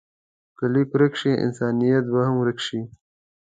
[0.57, 2.79] که لیک ورک شي، انسانیت به هم ورک شي.